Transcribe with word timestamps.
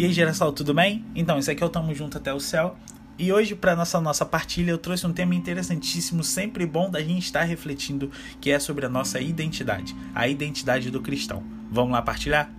E 0.00 0.04
aí, 0.06 0.14
geração, 0.14 0.50
tudo 0.50 0.72
bem? 0.72 1.04
Então, 1.14 1.38
isso 1.38 1.50
aqui 1.50 1.62
é 1.62 1.66
o 1.66 1.68
Tamo 1.68 1.94
Junto 1.94 2.16
Até 2.16 2.32
o 2.32 2.40
Céu. 2.40 2.74
E 3.18 3.30
hoje, 3.30 3.54
para 3.54 3.76
nossa 3.76 4.00
nossa 4.00 4.24
partilha, 4.24 4.70
eu 4.70 4.78
trouxe 4.78 5.06
um 5.06 5.12
tema 5.12 5.34
interessantíssimo, 5.34 6.24
sempre 6.24 6.64
bom 6.64 6.90
da 6.90 7.02
gente 7.02 7.24
estar 7.24 7.42
refletindo, 7.42 8.10
que 8.40 8.50
é 8.50 8.58
sobre 8.58 8.86
a 8.86 8.88
nossa 8.88 9.20
identidade, 9.20 9.94
a 10.14 10.26
identidade 10.26 10.90
do 10.90 11.02
cristão. 11.02 11.42
Vamos 11.70 11.92
lá 11.92 12.00
partilhar? 12.00 12.50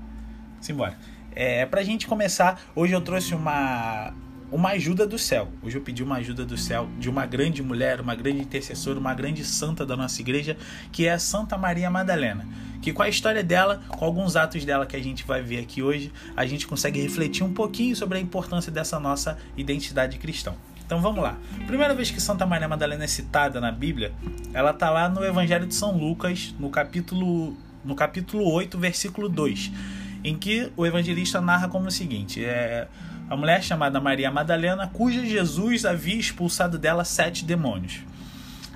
Simbora. 0.60 0.96
É, 1.32 1.66
pra 1.66 1.82
gente 1.82 2.06
começar, 2.06 2.62
hoje 2.76 2.94
eu 2.94 3.02
trouxe 3.02 3.34
uma 3.34 4.14
uma 4.52 4.72
ajuda 4.72 5.08
do 5.08 5.18
céu. 5.18 5.48
Hoje 5.64 5.78
eu 5.78 5.82
pedi 5.82 6.04
uma 6.04 6.18
ajuda 6.18 6.46
do 6.46 6.58
céu 6.58 6.90
de 7.00 7.10
uma 7.10 7.26
grande 7.26 7.64
mulher, 7.64 8.02
uma 8.02 8.14
grande 8.14 8.42
intercessora, 8.42 9.00
uma 9.00 9.14
grande 9.14 9.46
santa 9.46 9.86
da 9.86 9.96
nossa 9.96 10.20
igreja, 10.22 10.58
que 10.92 11.08
é 11.08 11.14
a 11.14 11.20
Santa 11.20 11.58
Maria 11.58 11.90
Madalena. 11.90 12.46
Que 12.82 12.92
com 12.92 13.02
a 13.02 13.08
história 13.08 13.44
dela, 13.44 13.82
com 13.88 14.04
alguns 14.04 14.36
atos 14.36 14.66
dela 14.66 14.86
que 14.86 14.96
a 14.96 15.02
gente 15.02 15.26
vai 15.26 15.42
ver 15.42 15.60
aqui 15.60 15.82
hoje, 15.82 16.12
a 16.36 16.46
gente 16.46 16.68
consegue 16.68 17.02
refletir 17.02 17.44
um 17.44 17.54
pouquinho 17.54 17.96
sobre 17.96 18.18
a 18.18 18.22
importância 18.22 18.72
dessa 18.72 19.00
nossa 19.00 19.38
identidade 19.56 20.18
cristã. 20.18 20.54
Então 20.86 21.00
vamos 21.00 21.24
lá. 21.24 21.38
Primeira 21.66 21.94
vez 21.96 22.12
que 22.12 22.20
Santa 22.20 22.46
Maria 22.46 22.68
Madalena 22.68 23.06
é 23.06 23.08
citada 23.08 23.62
na 23.62 23.72
Bíblia, 23.72 24.12
ela 24.54 24.72
está 24.72 24.90
lá 24.90 25.08
no 25.08 25.24
Evangelho 25.24 25.66
de 25.66 25.76
São 25.76 25.98
Lucas, 25.98 26.54
no 26.60 26.70
capítulo 26.70 27.56
no 27.84 27.96
capítulo 27.96 28.48
8, 28.52 28.78
versículo 28.78 29.28
2, 29.28 29.72
em 30.24 30.38
que 30.38 30.72
o 30.78 30.86
evangelista 30.86 31.42
narra 31.42 31.68
como 31.68 31.88
o 31.88 31.92
seguinte: 31.92 32.44
é 32.44 32.88
a 33.32 33.38
mulher 33.38 33.64
chamada 33.64 34.02
Maria 34.02 34.30
Madalena, 34.30 34.88
cuja 34.88 35.26
Jesus 35.26 35.86
havia 35.86 36.18
expulsado 36.18 36.78
dela 36.78 37.06
sete 37.06 37.46
demônios. 37.46 38.02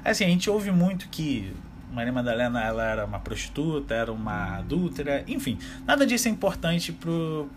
Assim, 0.02 0.24
a 0.24 0.30
gente 0.30 0.50
ouve 0.50 0.72
muito 0.72 1.10
que 1.10 1.52
Maria 1.92 2.14
Madalena 2.14 2.64
ela 2.64 2.82
era 2.86 3.06
uma 3.06 3.20
prostituta, 3.20 3.94
era 3.94 4.14
uma 4.14 4.60
adúltera, 4.60 5.26
enfim, 5.28 5.58
nada 5.86 6.08
disso 6.08 6.30
é 6.30 6.32
importante 6.32 6.98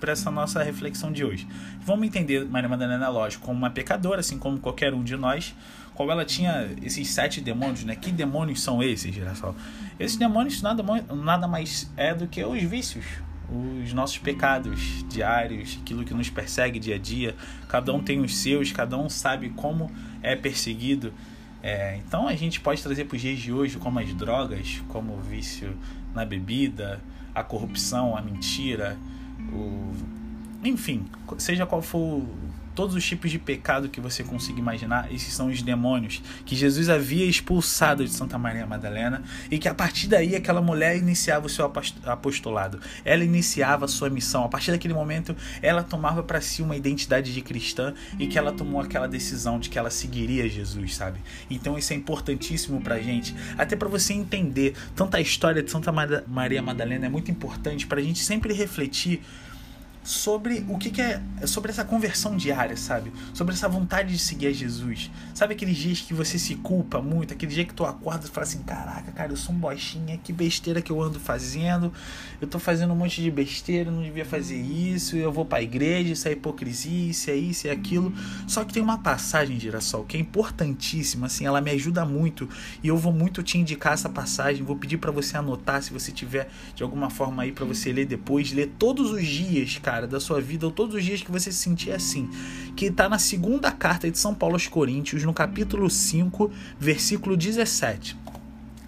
para 0.01 0.11
essa 0.11 0.29
nossa 0.29 0.60
reflexão 0.60 1.13
de 1.13 1.24
hoje. 1.24 1.46
Vamos 1.82 2.04
entender 2.04 2.45
Maria 2.46 2.69
Madalena, 2.69 3.09
lógico, 3.09 3.46
como 3.46 3.57
uma 3.57 3.71
pecadora, 3.71 4.19
assim 4.19 4.37
como 4.37 4.59
qualquer 4.59 4.93
um 4.93 5.04
de 5.04 5.16
nós, 5.16 5.54
como 5.95 6.10
ela 6.10 6.24
tinha 6.24 6.69
esses 6.82 7.10
sete 7.10 7.41
demônios, 7.41 7.85
né? 7.85 7.95
Que 7.95 8.10
demônios 8.10 8.60
são 8.60 8.82
esses, 8.82 9.15
geração? 9.15 9.54
Esses 10.01 10.16
demônios 10.16 10.60
nada, 10.63 10.82
nada 11.15 11.46
mais 11.46 11.88
é 11.96 12.13
do 12.13 12.26
que 12.26 12.45
os 12.45 12.60
vícios, 12.60 13.04
os 13.51 13.93
nossos 13.93 14.18
pecados 14.18 15.04
diários, 15.09 15.79
aquilo 15.80 16.04
que 16.04 16.13
nos 16.13 16.29
persegue 16.29 16.79
dia 16.79 16.96
a 16.96 16.99
dia. 16.99 17.35
Cada 17.68 17.93
um 17.93 18.02
tem 18.02 18.21
os 18.21 18.37
seus, 18.37 18.73
cada 18.73 18.96
um 18.99 19.09
sabe 19.09 19.51
como 19.51 19.91
é 20.23 20.37
perseguido. 20.37 21.13
É, 21.63 21.96
então 21.96 22.29
a 22.29 22.35
gente 22.35 22.60
pode 22.60 22.82
trazer 22.82 23.07
para 23.07 23.16
os 23.16 23.23
dias 23.23 23.38
de 23.38 23.52
hoje 23.52 23.79
como 23.79 23.99
as 23.99 24.13
drogas, 24.15 24.82
como 24.88 25.15
o 25.15 25.21
vício 25.21 25.76
na 26.15 26.24
bebida, 26.24 27.01
a 27.35 27.43
corrupção, 27.43 28.16
a 28.16 28.23
mentira, 28.23 28.96
o... 29.52 30.18
enfim, 30.64 31.06
seja 31.38 31.66
qual 31.66 31.82
for 31.82 32.23
todos 32.78 32.95
os 32.95 33.04
tipos 33.04 33.28
de 33.28 33.40
pecado 33.40 33.88
que 33.88 34.01
você 34.01 34.23
consiga 34.23 34.60
imaginar, 34.60 35.12
esses 35.12 35.34
são 35.34 35.48
os 35.48 35.62
demônios 35.62 36.23
que 36.46 36.54
Jesus 36.54 36.88
havia 36.88 37.24
expulsado 37.24 38.04
de 38.04 38.10
Santa 38.12 38.38
Maria 38.38 38.64
Madalena 38.68 39.20
e 39.51 39.59
que 39.59 39.68
a 39.68 39.74
partir 39.74 40.06
daí 40.06 40.36
aquela 40.36 40.62
mulher 40.62 40.96
iniciava 40.96 41.46
o 41.46 41.48
seu 41.48 41.68
apostolado. 42.06 42.79
Ela 43.04 43.24
iniciava 43.24 43.86
a 43.86 43.88
sua 43.88 44.09
missão. 44.09 44.45
A 44.45 44.48
partir 44.48 44.70
daquele 44.70 44.95
momento, 44.95 45.34
ela 45.60 45.82
tomava 45.82 46.23
para 46.23 46.40
si 46.40 46.62
uma 46.62 46.76
identidade 46.76 47.34
de 47.34 47.42
cristã 47.42 47.95
e 48.16 48.29
que 48.29 48.38
ela 48.38 48.52
tomou 48.52 48.80
aquela 48.80 49.09
decisão 49.09 49.59
de 49.59 49.68
que 49.68 49.76
ela 49.76 49.90
seguiria 49.90 50.48
Jesus, 50.48 50.95
sabe? 50.95 51.18
Então 51.51 51.76
isso 51.76 51.92
é 51.92 51.96
importantíssimo 51.96 52.80
pra 52.80 53.01
gente, 53.01 53.34
até 53.59 53.74
para 53.74 53.88
você 53.88 54.12
entender 54.12 54.76
tanto 54.95 55.16
a 55.16 55.20
história 55.20 55.64
de 55.64 55.70
Santa 55.73 55.92
Maria 56.29 56.62
Madalena 56.62 57.06
é 57.06 57.09
muito 57.09 57.29
importante 57.29 57.88
para 57.88 57.98
a 57.98 58.04
gente 58.04 58.20
sempre 58.20 58.54
refletir 58.54 59.20
sobre 60.09 60.64
o 60.70 60.78
que, 60.78 60.88
que, 60.88 61.02
é 61.02 61.20
sobre 61.45 61.70
essa 61.70 61.84
conversão 61.84 62.34
diária, 62.34 62.78
sabe? 62.78 63.12
Sobre 63.34 63.52
essa 63.52 63.68
vontade 63.68 64.10
de 64.10 64.19
seguir 64.19 64.47
a 64.47 64.52
Jesus. 64.52 65.10
Sabe 65.34 65.52
aqueles 65.52 65.76
dias 65.76 66.00
que 66.00 66.14
você 66.14 66.38
se 66.38 66.54
culpa 66.54 67.02
muito, 67.02 67.34
aquele 67.34 67.52
dia 67.52 67.64
que 67.66 67.74
tu 67.74 67.84
acorda 67.84 68.24
e 68.26 68.30
fala 68.30 68.47
assim: 68.47 68.62
"Caraca, 68.62 69.12
cara, 69.12 69.32
eu 69.32 69.36
sou 69.36 69.54
um 69.54 69.58
bochinha, 69.58 70.16
que 70.16 70.32
besteira 70.32 70.80
que 70.80 70.91
eu 70.91 71.02
ando 71.02 71.20
fazendo. 71.20 71.92
Eu 72.41 72.48
tô 72.48 72.58
fazendo 72.58 72.94
um 72.94 72.97
monte 72.97 73.20
de 73.20 73.30
besteira, 73.30 73.91
não 73.91 74.02
devia 74.02 74.24
fazer 74.24 74.56
isso, 74.56 75.14
eu 75.14 75.30
vou 75.30 75.44
para 75.44 75.58
a 75.58 75.62
igreja, 75.62 76.14
isso 76.14 76.26
é 76.26 76.32
hipocrisia, 76.32 77.10
isso 77.10 77.30
é 77.30 77.36
isso 77.36 77.66
e 77.66 77.70
é 77.70 77.72
aquilo". 77.74 78.10
Só 78.47 78.64
que 78.64 78.72
tem 78.72 78.82
uma 78.82 78.98
passagem, 78.98 79.60
Girassol, 79.60 80.04
que 80.04 80.16
é 80.16 80.20
importantíssima, 80.20 81.26
assim, 81.26 81.44
ela 81.44 81.60
me 81.60 81.70
ajuda 81.72 82.06
muito 82.06 82.48
e 82.82 82.88
eu 82.88 82.97
vou 82.97 83.12
muito 83.12 83.42
te 83.42 83.58
indicar 83.58 83.92
essa 83.92 84.08
passagem, 84.08 84.64
vou 84.64 84.76
pedir 84.76 84.97
para 84.97 85.10
você 85.10 85.36
anotar 85.36 85.82
se 85.82 85.92
você 85.92 86.10
tiver 86.10 86.48
de 86.74 86.82
alguma 86.82 87.10
forma 87.10 87.42
aí 87.42 87.52
para 87.52 87.66
você 87.66 87.92
ler 87.92 88.06
depois, 88.06 88.52
ler 88.52 88.72
todos 88.78 89.10
os 89.10 89.26
dias, 89.26 89.76
cara 89.76 89.97
da 90.06 90.20
sua 90.20 90.41
vida, 90.41 90.66
ou 90.66 90.72
todos 90.72 90.94
os 90.94 91.04
dias 91.04 91.22
que 91.22 91.31
você 91.31 91.50
se 91.50 91.59
sentir 91.59 91.92
assim. 91.92 92.31
Que 92.76 92.86
está 92.86 93.09
na 93.09 93.19
segunda 93.19 93.72
carta 93.72 94.10
de 94.10 94.19
São 94.19 94.34
Paulo 94.34 94.54
aos 94.54 94.66
Coríntios, 94.66 95.25
no 95.25 95.34
capítulo 95.34 95.88
5, 95.88 96.50
versículo 96.78 97.36
17. 97.36 98.16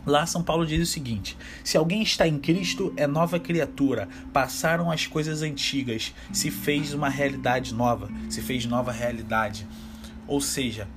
Lá 0.06 0.26
São 0.26 0.42
Paulo 0.42 0.66
diz 0.66 0.88
o 0.88 0.90
seguinte: 0.90 1.36
Se 1.62 1.76
alguém 1.76 2.02
está 2.02 2.26
em 2.26 2.38
Cristo, 2.38 2.92
é 2.96 3.06
nova 3.06 3.38
criatura. 3.38 4.08
Passaram 4.32 4.90
as 4.90 5.06
coisas 5.06 5.42
antigas, 5.42 6.14
se 6.32 6.50
fez 6.50 6.94
uma 6.94 7.08
realidade 7.08 7.74
nova, 7.74 8.08
se 8.28 8.40
fez 8.40 8.64
nova 8.64 8.92
realidade. 8.92 9.66
Ou 10.26 10.40
seja, 10.40 10.88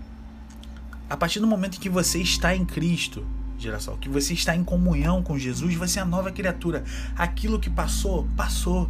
a 1.09 1.17
partir 1.17 1.39
do 1.39 1.47
momento 1.47 1.79
que 1.79 1.89
você 1.89 2.19
está 2.19 2.55
em 2.55 2.63
Cristo, 2.63 3.25
geração, 3.57 3.97
que 3.97 4.09
você 4.09 4.33
está 4.33 4.55
em 4.55 4.63
comunhão 4.63 5.21
com 5.21 5.37
Jesus, 5.37 5.75
você 5.75 5.99
é 5.99 6.03
nova 6.03 6.31
criatura. 6.31 6.83
Aquilo 7.15 7.59
que 7.59 7.69
passou, 7.69 8.27
passou. 8.35 8.89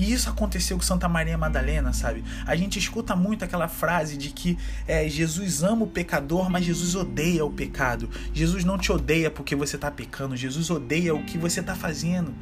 E 0.00 0.14
isso 0.14 0.30
aconteceu 0.30 0.78
com 0.78 0.82
Santa 0.82 1.06
Maria 1.10 1.36
Madalena, 1.36 1.92
sabe? 1.92 2.24
A 2.46 2.56
gente 2.56 2.78
escuta 2.78 3.14
muito 3.14 3.44
aquela 3.44 3.68
frase 3.68 4.16
de 4.16 4.30
que 4.30 4.56
é, 4.88 5.06
Jesus 5.06 5.62
ama 5.62 5.84
o 5.84 5.86
pecador, 5.86 6.48
mas 6.48 6.64
Jesus 6.64 6.94
odeia 6.94 7.44
o 7.44 7.50
pecado. 7.50 8.08
Jesus 8.32 8.64
não 8.64 8.78
te 8.78 8.90
odeia 8.90 9.30
porque 9.30 9.54
você 9.54 9.76
está 9.76 9.90
pecando, 9.90 10.34
Jesus 10.34 10.70
odeia 10.70 11.14
o 11.14 11.22
que 11.22 11.36
você 11.36 11.60
está 11.60 11.74
fazendo. 11.74 12.34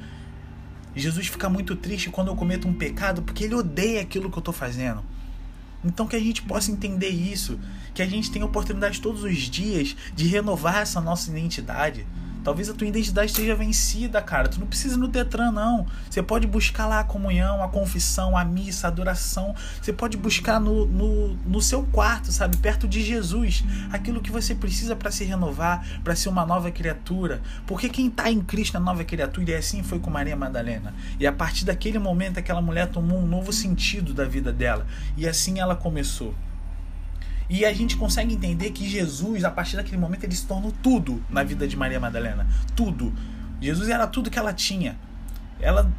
Jesus 0.95 1.27
fica 1.27 1.49
muito 1.49 1.75
triste 1.75 2.11
quando 2.11 2.29
eu 2.29 2.37
cometo 2.37 2.69
um 2.69 2.73
pecado 2.73 3.23
porque 3.23 3.43
ele 3.43 3.57
odeia 3.57 4.03
aquilo 4.03 4.31
que 4.31 4.39
eu 4.39 4.41
estou 4.41 4.55
fazendo. 4.55 5.03
Então 5.85 6.07
que 6.07 6.15
a 6.15 6.21
gente 6.21 6.43
possa 6.43 6.71
entender 6.71 7.09
isso, 7.09 7.59
que 7.93 8.03
a 8.03 8.07
gente 8.07 8.31
tenha 8.31 8.47
oportunidade 8.47 9.01
todos 9.01 9.25
os 9.25 9.37
dias 9.37 9.97
de 10.15 10.29
renovar 10.29 10.77
essa 10.77 11.01
nossa 11.01 11.29
identidade. 11.29 12.07
Talvez 12.49 12.71
a 12.71 12.73
tua 12.73 12.87
identidade 12.87 13.31
esteja 13.31 13.55
vencida, 13.55 14.23
cara. 14.23 14.49
Tu 14.49 14.59
não 14.59 14.67
precisa 14.67 14.95
ir 14.95 14.99
no 14.99 15.07
Detran, 15.07 15.53
não. 15.53 15.87
Você 16.09 16.23
pode 16.23 16.47
buscar 16.47 16.87
lá 16.87 17.01
a 17.01 17.05
comunhão, 17.05 17.63
a 17.63 17.69
confissão, 17.69 18.39
a 18.39 18.43
missa, 18.43 18.87
a 18.87 18.89
adoração. 18.89 19.55
Você 19.83 19.93
pode 19.93 20.17
buscar 20.17 20.59
no, 20.59 20.87
no, 20.87 21.35
no 21.35 21.61
seu 21.61 21.83
quarto, 21.93 22.33
sabe? 22.33 22.57
Perto 22.57 22.89
de 22.89 23.05
Jesus. 23.05 23.63
Aquilo 23.93 24.23
que 24.23 24.33
você 24.33 24.55
precisa 24.55 24.97
para 24.97 25.11
se 25.11 25.25
renovar, 25.25 25.87
para 26.03 26.17
ser 26.17 26.31
uma 26.31 26.47
nova 26.47 26.71
criatura. 26.71 27.43
Porque 27.67 27.91
quem 27.91 28.07
está 28.07 28.31
em 28.31 28.41
Cristo 28.41 28.79
é 28.79 28.81
nova 28.81 29.05
criatura. 29.05 29.51
E 29.51 29.55
assim 29.55 29.83
foi 29.83 29.99
com 29.99 30.09
Maria 30.09 30.35
Madalena. 30.35 30.95
E 31.21 31.27
a 31.27 31.33
partir 31.33 31.67
daquele 31.67 31.99
momento, 31.99 32.39
aquela 32.39 32.63
mulher 32.63 32.87
tomou 32.87 33.19
um 33.19 33.27
novo 33.27 33.53
sentido 33.53 34.15
da 34.15 34.25
vida 34.25 34.51
dela. 34.51 34.87
E 35.19 35.29
assim 35.29 35.61
ela 35.61 35.77
começou. 35.77 36.35
E 37.49 37.65
a 37.65 37.73
gente 37.73 37.97
consegue 37.97 38.35
entender 38.35 38.71
que 38.71 38.87
Jesus, 38.89 39.45
a 39.45 39.51
partir 39.51 39.77
daquele 39.77 39.97
momento, 39.97 40.25
ele 40.25 40.35
se 40.35 40.47
tornou 40.47 40.73
tudo 40.83 41.23
na 41.31 41.43
vida 41.43 41.67
de 41.67 41.77
Maria 41.77 41.99
Madalena. 41.99 42.47
Tudo. 42.77 43.13
Jesus 43.61 43.89
era 43.89 44.07
tudo 44.07 44.31
que 44.31 44.39
ela 44.39 44.53
tinha. 44.53 44.99
Ela 45.61 45.91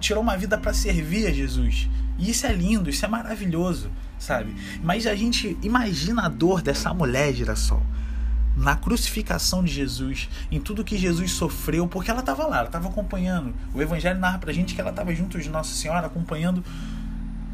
tirou 0.00 0.22
uma 0.22 0.36
vida 0.36 0.58
para 0.58 0.72
servir 0.72 1.26
a 1.26 1.32
Jesus. 1.32 1.88
E 2.18 2.30
isso 2.30 2.46
é 2.46 2.52
lindo, 2.52 2.90
isso 2.90 3.04
é 3.04 3.08
maravilhoso, 3.08 3.90
sabe? 4.18 4.54
Mas 4.82 5.06
a 5.06 5.14
gente 5.14 5.56
imagina 5.62 6.26
a 6.26 6.28
dor 6.28 6.62
dessa 6.62 6.92
mulher, 6.92 7.32
girassol 7.32 7.82
na 8.56 8.76
crucificação 8.76 9.64
de 9.64 9.72
Jesus, 9.72 10.28
em 10.50 10.60
tudo 10.60 10.84
que 10.84 10.96
Jesus 10.96 11.32
sofreu, 11.32 11.88
porque 11.88 12.10
ela 12.10 12.20
estava 12.20 12.46
lá, 12.46 12.58
ela 12.58 12.66
estava 12.66 12.88
acompanhando. 12.88 13.54
O 13.74 13.82
Evangelho 13.82 14.18
narra 14.20 14.38
pra 14.38 14.52
gente 14.52 14.74
que 14.74 14.80
ela 14.80 14.90
estava 14.90 15.14
junto 15.14 15.40
de 15.40 15.48
Nossa 15.48 15.74
Senhora, 15.74 16.06
acompanhando 16.06 16.64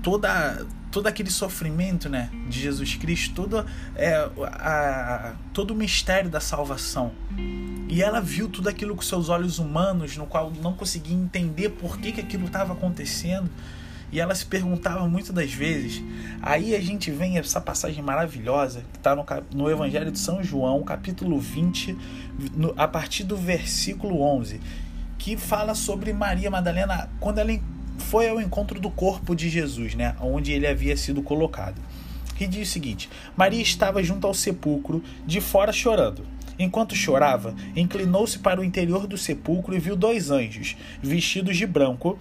toda 0.03 0.67
todo 0.91 1.07
aquele 1.07 1.31
sofrimento 1.31 2.09
né, 2.09 2.31
de 2.49 2.61
Jesus 2.61 2.97
Cristo, 2.97 3.35
todo, 3.35 3.65
é, 3.95 4.29
a, 4.45 5.35
todo 5.53 5.73
o 5.73 5.75
mistério 5.75 6.29
da 6.29 6.41
salvação. 6.41 7.13
E 7.89 8.03
ela 8.03 8.21
viu 8.21 8.49
tudo 8.49 8.69
aquilo 8.69 8.95
com 8.95 9.03
seus 9.03 9.29
olhos 9.29 9.59
humanos, 9.59 10.17
no 10.17 10.27
qual 10.27 10.53
não 10.63 10.73
conseguia 10.75 11.17
entender 11.17 11.71
por 11.71 11.99
que, 11.99 12.13
que 12.13 12.21
aquilo 12.21 12.47
estava 12.47 12.73
acontecendo. 12.73 13.51
E 14.13 14.19
ela 14.19 14.35
se 14.35 14.45
perguntava 14.45 15.09
muitas 15.09 15.31
das 15.31 15.53
vezes. 15.53 16.03
Aí 16.43 16.75
a 16.75 16.81
gente 16.81 17.13
vem 17.13 17.39
essa 17.39 17.61
passagem 17.61 18.03
maravilhosa 18.03 18.83
que 18.93 18.99
está 18.99 19.15
no, 19.15 19.25
no 19.55 19.71
Evangelho 19.71 20.11
de 20.11 20.19
São 20.19 20.43
João, 20.43 20.83
capítulo 20.83 21.39
20, 21.39 21.97
no, 22.57 22.75
a 22.77 22.89
partir 22.89 23.23
do 23.23 23.37
versículo 23.37 24.21
11, 24.21 24.61
que 25.17 25.37
fala 25.37 25.77
sobre 25.77 26.13
Maria 26.13 26.51
Madalena 26.51 27.09
quando 27.21 27.39
ela 27.39 27.53
foi 28.01 28.29
ao 28.29 28.41
encontro 28.41 28.81
do 28.81 28.91
corpo 28.91 29.37
de 29.37 29.49
Jesus, 29.49 29.95
né, 29.95 30.17
onde 30.21 30.53
ele 30.53 30.67
havia 30.67 30.97
sido 30.97 31.23
colocado. 31.23 31.81
E 32.41 32.47
diz 32.47 32.69
o 32.69 32.73
seguinte: 32.73 33.09
Maria 33.37 33.63
estava 33.63 34.03
junto 34.03 34.27
ao 34.27 34.35
sepulcro, 34.35 35.03
de 35.27 35.41
fora 35.41 35.73
chorando. 35.73 36.25
Enquanto 36.59 36.95
chorava, 36.95 37.55
inclinou-se 37.77 38.39
para 38.39 38.61
o 38.61 38.65
interior 38.65 39.07
do 39.07 39.17
sepulcro 39.17 39.75
e 39.75 39.79
viu 39.79 39.97
dois 39.97 40.31
anjos, 40.31 40.77
vestidos 41.03 41.57
de 41.57 41.67
branco, 41.67 42.19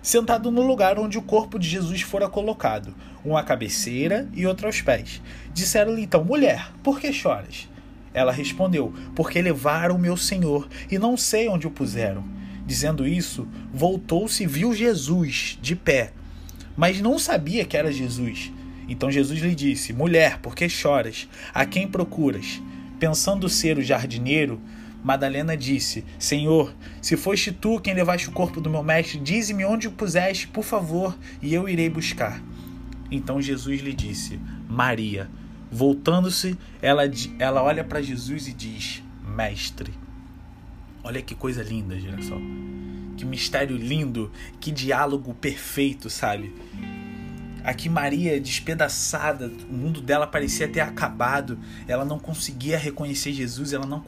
sentado 0.00 0.50
no 0.50 0.62
lugar 0.62 0.98
onde 0.98 1.18
o 1.18 1.22
corpo 1.22 1.58
de 1.58 1.68
Jesus 1.68 2.02
fora 2.02 2.28
colocado, 2.28 2.94
um 3.24 3.36
à 3.36 3.42
cabeceira 3.42 4.28
e 4.34 4.46
outro 4.46 4.66
aos 4.66 4.80
pés. 4.80 5.22
Disseram-lhe 5.54 6.02
então: 6.02 6.24
Mulher, 6.24 6.72
por 6.82 7.00
que 7.00 7.12
choras? 7.12 7.68
Ela 8.12 8.32
respondeu: 8.32 8.92
Porque 9.14 9.40
levaram 9.40 9.96
meu 9.96 10.16
senhor 10.16 10.68
e 10.90 10.98
não 10.98 11.16
sei 11.16 11.48
onde 11.48 11.66
o 11.66 11.70
puseram. 11.70 12.24
Dizendo 12.66 13.06
isso, 13.06 13.46
voltou-se 13.72 14.42
e 14.42 14.46
viu 14.46 14.74
Jesus 14.74 15.58
de 15.60 15.74
pé, 15.74 16.12
mas 16.76 17.00
não 17.00 17.18
sabia 17.18 17.64
que 17.64 17.76
era 17.76 17.92
Jesus. 17.92 18.52
Então 18.88 19.10
Jesus 19.10 19.40
lhe 19.40 19.54
disse: 19.54 19.92
Mulher, 19.92 20.38
por 20.38 20.54
que 20.54 20.68
choras? 20.68 21.28
A 21.52 21.64
quem 21.64 21.88
procuras? 21.88 22.60
Pensando 22.98 23.48
ser 23.48 23.78
o 23.78 23.82
jardineiro, 23.82 24.60
Madalena 25.02 25.56
disse: 25.56 26.04
Senhor, 26.18 26.72
se 27.00 27.16
foste 27.16 27.50
tu 27.50 27.80
quem 27.80 27.94
levaste 27.94 28.28
o 28.28 28.32
corpo 28.32 28.60
do 28.60 28.70
meu 28.70 28.82
mestre, 28.82 29.18
dize-me 29.18 29.64
onde 29.64 29.88
o 29.88 29.92
puseste, 29.92 30.46
por 30.46 30.64
favor, 30.64 31.16
e 31.40 31.52
eu 31.52 31.68
irei 31.68 31.90
buscar. 31.90 32.40
Então 33.10 33.42
Jesus 33.42 33.80
lhe 33.80 33.92
disse: 33.92 34.38
Maria. 34.68 35.28
Voltando-se, 35.74 36.58
ela, 36.82 37.02
ela 37.38 37.62
olha 37.62 37.82
para 37.82 38.02
Jesus 38.02 38.46
e 38.46 38.52
diz: 38.52 39.02
Mestre. 39.26 40.01
Olha 41.04 41.20
que 41.20 41.34
coisa 41.34 41.62
linda, 41.62 41.98
girassol. 41.98 42.40
Que 43.16 43.24
mistério 43.24 43.76
lindo, 43.76 44.30
que 44.60 44.70
diálogo 44.70 45.34
perfeito, 45.34 46.08
sabe? 46.08 46.54
Aqui 47.64 47.88
Maria, 47.88 48.40
despedaçada, 48.40 49.50
o 49.70 49.72
mundo 49.72 50.00
dela 50.00 50.26
parecia 50.26 50.66
ter 50.66 50.80
acabado. 50.80 51.58
Ela 51.86 52.04
não 52.04 52.18
conseguia 52.18 52.76
reconhecer 52.76 53.32
Jesus, 53.32 53.72
ela 53.72 53.86
não 53.86 54.00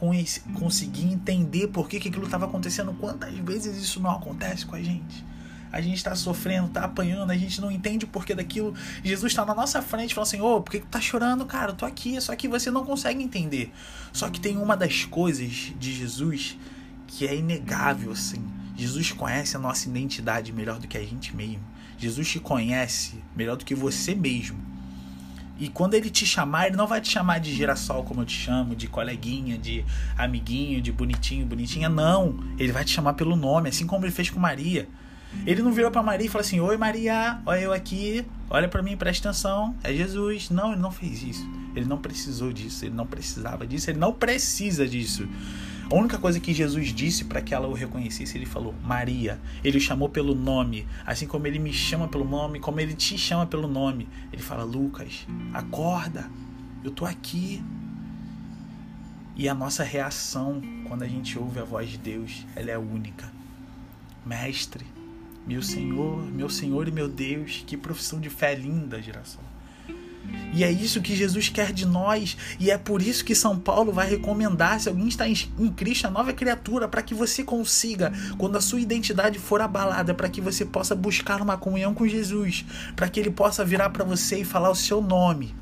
conseguia 0.53 1.11
entender 1.11 1.67
por 1.67 1.87
que, 1.87 1.99
que 1.99 2.09
aquilo 2.09 2.25
estava 2.25 2.45
acontecendo. 2.45 2.93
Quantas 2.93 3.33
vezes 3.33 3.77
isso 3.77 4.01
não 4.01 4.11
acontece 4.11 4.65
com 4.65 4.75
a 4.75 4.81
gente? 4.81 5.23
A 5.71 5.81
gente 5.81 5.97
está 5.97 6.15
sofrendo, 6.15 6.67
está 6.67 6.85
apanhando, 6.85 7.31
a 7.31 7.37
gente 7.37 7.59
não 7.59 7.71
entende 7.71 8.05
o 8.05 8.07
porquê 8.07 8.33
daquilo. 8.33 8.73
Jesus 9.03 9.31
está 9.31 9.45
na 9.45 9.53
nossa 9.53 9.81
frente 9.81 10.11
e 10.11 10.13
fala 10.13 10.23
assim: 10.23 10.39
Ô, 10.39 10.55
oh, 10.55 10.61
por 10.61 10.71
que, 10.71 10.79
que 10.79 10.85
tu 10.85 10.89
tá 10.89 11.01
chorando, 11.01 11.45
cara? 11.45 11.71
Eu 11.71 11.75
tô 11.75 11.85
aqui. 11.85 12.19
Só 12.21 12.35
que 12.35 12.47
você 12.47 12.71
não 12.71 12.85
consegue 12.85 13.21
entender. 13.21 13.73
Só 14.13 14.29
que 14.29 14.39
tem 14.39 14.57
uma 14.57 14.75
das 14.75 15.05
coisas 15.05 15.73
de 15.77 15.93
Jesus 15.93 16.57
que 17.07 17.27
é 17.27 17.35
inegável, 17.35 18.11
assim. 18.11 18.43
Jesus 18.75 19.11
conhece 19.11 19.55
a 19.55 19.59
nossa 19.59 19.87
identidade 19.87 20.51
melhor 20.51 20.79
do 20.79 20.87
que 20.87 20.97
a 20.97 21.03
gente 21.03 21.35
mesmo. 21.35 21.63
Jesus 21.97 22.27
te 22.27 22.39
conhece 22.39 23.23
melhor 23.35 23.55
do 23.55 23.63
que 23.63 23.73
você 23.73 24.13
mesmo. 24.13 24.57
E 25.57 25.69
quando 25.69 25.93
ele 25.93 26.09
te 26.09 26.25
chamar, 26.25 26.67
ele 26.67 26.75
não 26.75 26.85
vai 26.85 26.99
te 26.99 27.09
chamar 27.09 27.39
de 27.39 27.53
girassol 27.53 28.03
como 28.03 28.21
eu 28.21 28.25
te 28.25 28.37
chamo, 28.37 28.75
de 28.75 28.87
coleguinha, 28.87 29.57
de 29.57 29.85
amiguinho, 30.17 30.81
de 30.81 30.91
bonitinho, 30.91 31.45
bonitinha. 31.45 31.87
Não. 31.87 32.37
Ele 32.57 32.73
vai 32.73 32.83
te 32.83 32.91
chamar 32.91 33.13
pelo 33.13 33.37
nome, 33.37 33.69
assim 33.69 33.87
como 33.87 34.05
ele 34.05 34.11
fez 34.11 34.29
com 34.29 34.39
Maria. 34.39 34.87
Ele 35.45 35.61
não 35.61 35.71
virou 35.71 35.91
para 35.91 36.03
Maria 36.03 36.27
e 36.27 36.29
falou 36.29 36.45
assim: 36.45 36.59
Oi 36.59 36.77
Maria, 36.77 37.39
olha 37.45 37.59
eu 37.59 37.73
aqui, 37.73 38.25
olha 38.49 38.67
para 38.67 38.81
mim, 38.81 38.95
presta 38.95 39.29
atenção, 39.29 39.75
é 39.83 39.93
Jesus. 39.93 40.49
Não, 40.49 40.73
ele 40.73 40.81
não 40.81 40.91
fez 40.91 41.23
isso. 41.23 41.49
Ele 41.75 41.85
não 41.85 41.97
precisou 41.97 42.53
disso, 42.53 42.85
ele 42.85 42.95
não 42.95 43.05
precisava 43.05 43.65
disso, 43.65 43.89
ele 43.89 43.99
não 43.99 44.13
precisa 44.13 44.87
disso. 44.87 45.27
A 45.89 45.95
única 45.95 46.17
coisa 46.17 46.39
que 46.39 46.53
Jesus 46.53 46.87
disse 46.87 47.25
para 47.25 47.41
que 47.41 47.53
ela 47.53 47.67
o 47.67 47.73
reconhecesse, 47.73 48.37
ele 48.37 48.45
falou 48.45 48.73
Maria. 48.83 49.39
Ele 49.63 49.77
o 49.77 49.81
chamou 49.81 50.09
pelo 50.09 50.33
nome, 50.33 50.87
assim 51.05 51.27
como 51.27 51.45
ele 51.45 51.59
me 51.59 51.71
chama 51.71 52.07
pelo 52.07 52.25
nome, 52.25 52.59
como 52.59 52.79
ele 52.79 52.93
te 52.93 53.17
chama 53.17 53.45
pelo 53.45 53.67
nome. 53.67 54.07
Ele 54.33 54.41
fala: 54.41 54.63
Lucas, 54.63 55.27
acorda, 55.53 56.29
eu 56.83 56.89
tô 56.89 57.05
aqui. 57.05 57.63
E 59.35 59.49
a 59.49 59.53
nossa 59.53 59.83
reação 59.83 60.61
quando 60.87 61.03
a 61.03 61.07
gente 61.07 61.37
ouve 61.37 61.59
a 61.59 61.63
voz 61.63 61.89
de 61.89 61.97
Deus, 61.97 62.45
ela 62.55 62.71
é 62.71 62.77
única. 62.77 63.31
Mestre, 64.25 64.85
meu 65.45 65.61
Senhor, 65.61 66.23
meu 66.23 66.49
Senhor 66.49 66.87
e 66.87 66.91
meu 66.91 67.07
Deus, 67.07 67.63
que 67.67 67.77
profissão 67.77 68.19
de 68.19 68.29
fé 68.29 68.55
linda, 68.55 69.01
geração. 69.01 69.43
E 70.53 70.63
é 70.63 70.71
isso 70.71 71.01
que 71.01 71.15
Jesus 71.15 71.49
quer 71.49 71.73
de 71.73 71.85
nós. 71.85 72.37
E 72.59 72.71
é 72.71 72.77
por 72.77 73.01
isso 73.01 73.25
que 73.25 73.35
São 73.35 73.59
Paulo 73.59 73.91
vai 73.91 74.09
recomendar: 74.09 74.79
se 74.79 74.87
alguém 74.87 75.07
está 75.07 75.27
em 75.27 75.35
Cristo, 75.75 76.07
a 76.07 76.09
nova 76.11 76.31
criatura, 76.31 76.87
para 76.87 77.01
que 77.01 77.13
você 77.13 77.43
consiga, 77.43 78.13
quando 78.37 78.57
a 78.57 78.61
sua 78.61 78.79
identidade 78.79 79.37
for 79.37 79.59
abalada, 79.59 80.13
para 80.13 80.29
que 80.29 80.39
você 80.39 80.63
possa 80.63 80.95
buscar 80.95 81.41
uma 81.41 81.57
comunhão 81.57 81.93
com 81.93 82.07
Jesus, 82.07 82.65
para 82.95 83.09
que 83.09 83.19
ele 83.19 83.31
possa 83.31 83.65
virar 83.65 83.89
para 83.89 84.05
você 84.05 84.39
e 84.39 84.45
falar 84.45 84.69
o 84.69 84.75
seu 84.75 85.01
nome. 85.01 85.53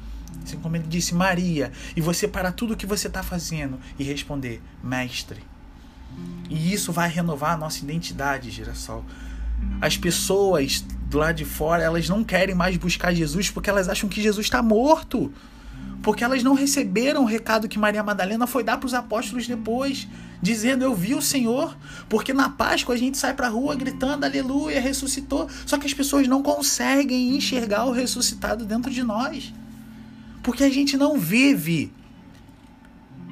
Assim 0.43 0.57
como 0.57 0.75
ele 0.75 0.85
disse, 0.87 1.15
Maria, 1.15 1.71
e 1.95 2.01
você 2.01 2.27
parar 2.27 2.51
tudo 2.51 2.73
o 2.73 2.77
que 2.77 2.85
você 2.85 3.07
está 3.07 3.23
fazendo 3.23 3.79
e 3.97 4.03
responder, 4.03 4.61
Mestre. 4.83 5.41
E 6.49 6.73
isso 6.73 6.91
vai 6.91 7.09
renovar 7.09 7.53
a 7.53 7.57
nossa 7.57 7.83
identidade, 7.83 8.51
girassol. 8.51 9.03
As 9.81 9.97
pessoas 9.97 10.85
do 11.13 11.19
lado 11.19 11.35
de 11.35 11.45
fora, 11.45 11.83
elas 11.83 12.09
não 12.09 12.23
querem 12.23 12.55
mais 12.55 12.75
buscar 12.75 13.13
Jesus 13.13 13.49
porque 13.49 13.69
elas 13.69 13.87
acham 13.87 14.09
que 14.09 14.21
Jesus 14.21 14.47
está 14.47 14.61
morto. 14.61 15.31
Porque 16.01 16.23
elas 16.23 16.43
não 16.43 16.53
receberam 16.53 17.23
o 17.23 17.25
recado 17.25 17.67
que 17.67 17.79
Maria 17.79 18.03
Madalena 18.03 18.45
foi 18.45 18.63
dar 18.63 18.77
para 18.77 18.87
os 18.87 18.93
apóstolos 18.93 19.47
depois, 19.47 20.05
dizendo: 20.41 20.83
Eu 20.83 20.93
vi 20.93 21.13
o 21.13 21.21
Senhor. 21.21 21.77
Porque 22.09 22.33
na 22.33 22.49
Páscoa 22.49 22.95
a 22.95 22.97
gente 22.97 23.17
sai 23.17 23.33
para 23.33 23.47
a 23.47 23.49
rua 23.49 23.75
gritando: 23.75 24.25
Aleluia, 24.25 24.81
ressuscitou. 24.81 25.47
Só 25.65 25.77
que 25.77 25.85
as 25.85 25.93
pessoas 25.93 26.27
não 26.27 26.43
conseguem 26.43 27.35
enxergar 27.37 27.85
o 27.85 27.91
ressuscitado 27.91 28.65
dentro 28.65 28.91
de 28.91 29.03
nós. 29.03 29.53
Porque 30.41 30.63
a 30.63 30.69
gente 30.69 30.97
não 30.97 31.17
vive. 31.17 31.93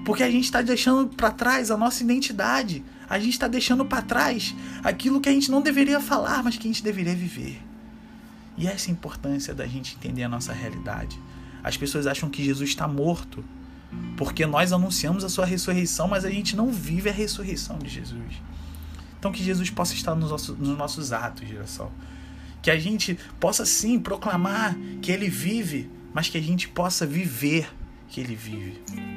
Porque 0.05 0.23
a 0.23 0.31
gente 0.31 0.45
está 0.45 0.61
deixando 0.61 1.09
para 1.09 1.31
trás 1.31 1.71
a 1.71 1.75
nossa 1.75 2.03
identidade. 2.03 2.83
A 3.09 3.19
gente 3.19 3.33
está 3.33 3.47
deixando 3.47 3.83
para 3.83 4.01
trás 4.01 4.55
aquilo 4.81 5.19
que 5.19 5.27
a 5.27 5.33
gente 5.33 5.51
não 5.51 5.61
deveria 5.61 5.99
falar, 5.99 6.41
mas 6.41 6.57
que 6.57 6.67
a 6.67 6.71
gente 6.71 6.83
deveria 6.83 7.13
viver. 7.13 7.70
E 8.57 8.67
essa 8.67 8.87
é 8.87 8.89
a 8.89 8.93
importância 8.93 9.53
da 9.53 9.65
gente 9.65 9.95
entender 9.95 10.23
a 10.23 10.29
nossa 10.29 10.53
realidade. 10.53 11.19
As 11.63 11.77
pessoas 11.77 12.07
acham 12.07 12.29
que 12.29 12.43
Jesus 12.43 12.69
está 12.69 12.87
morto, 12.87 13.43
porque 14.17 14.45
nós 14.45 14.71
anunciamos 14.73 15.23
a 15.23 15.29
sua 15.29 15.45
ressurreição, 15.45 16.07
mas 16.07 16.25
a 16.25 16.29
gente 16.29 16.55
não 16.55 16.71
vive 16.71 17.09
a 17.09 17.13
ressurreição 17.13 17.77
de 17.77 17.89
Jesus. 17.89 18.41
Então 19.19 19.31
que 19.31 19.43
Jesus 19.43 19.69
possa 19.69 19.93
estar 19.93 20.15
nos 20.15 20.31
nossos, 20.31 20.57
nos 20.57 20.77
nossos 20.77 21.11
atos, 21.11 21.47
girassol. 21.47 21.91
Que 22.61 22.71
a 22.71 22.79
gente 22.79 23.17
possa 23.39 23.65
sim 23.65 23.99
proclamar 23.99 24.75
que 25.01 25.11
ele 25.11 25.29
vive, 25.29 25.89
mas 26.13 26.29
que 26.29 26.37
a 26.37 26.41
gente 26.41 26.67
possa 26.67 27.05
viver 27.05 27.69
que 28.07 28.19
ele 28.19 28.35
vive 28.35 29.10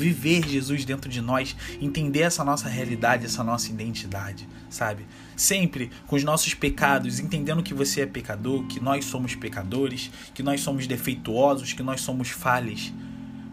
viver 0.00 0.48
Jesus 0.48 0.84
dentro 0.84 1.10
de 1.10 1.20
nós, 1.20 1.54
entender 1.80 2.20
essa 2.20 2.42
nossa 2.42 2.68
realidade, 2.68 3.26
essa 3.26 3.44
nossa 3.44 3.70
identidade, 3.70 4.48
sabe? 4.70 5.06
Sempre 5.36 5.90
com 6.06 6.16
os 6.16 6.24
nossos 6.24 6.54
pecados, 6.54 7.20
entendendo 7.20 7.62
que 7.62 7.74
você 7.74 8.00
é 8.00 8.06
pecador, 8.06 8.66
que 8.66 8.80
nós 8.80 9.04
somos 9.04 9.34
pecadores, 9.34 10.10
que 10.34 10.42
nós 10.42 10.62
somos 10.62 10.86
defeituosos, 10.86 11.74
que 11.74 11.82
nós 11.82 12.00
somos 12.00 12.30
falhas, 12.30 12.92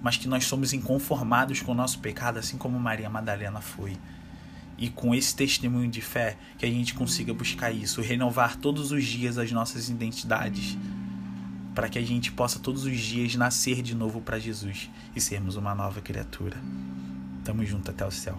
mas 0.01 0.15
que 0.15 0.27
nós 0.27 0.45
somos 0.45 0.71
inconformados 0.73 1.61
com 1.61 1.73
o 1.73 1.75
nosso 1.75 1.99
pecado, 1.99 2.39
assim 2.39 2.57
como 2.57 2.79
Maria 2.79 3.09
Madalena 3.09 3.59
foi. 3.59 3.97
E 4.77 4.89
com 4.89 5.13
esse 5.13 5.35
testemunho 5.35 5.89
de 5.89 6.01
fé, 6.01 6.37
que 6.57 6.65
a 6.65 6.69
gente 6.69 6.93
consiga 6.93 7.33
buscar 7.33 7.71
isso, 7.71 8.01
renovar 8.01 8.55
todos 8.55 8.91
os 8.91 9.03
dias 9.03 9.37
as 9.37 9.51
nossas 9.51 9.89
identidades 9.89 10.77
para 11.77 11.89
que 11.89 11.99
a 11.99 12.01
gente 12.01 12.31
possa 12.31 12.57
todos 12.57 12.85
os 12.85 12.97
dias 12.97 13.35
nascer 13.35 13.83
de 13.83 13.93
novo 13.93 14.19
para 14.19 14.39
Jesus 14.39 14.89
e 15.15 15.21
sermos 15.21 15.57
uma 15.57 15.75
nova 15.75 16.01
criatura. 16.01 16.57
Tamo 17.43 17.63
junto 17.63 17.91
até 17.91 18.03
o 18.03 18.09
céu. 18.09 18.35